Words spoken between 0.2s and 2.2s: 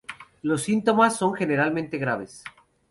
Los síntomas son generalmente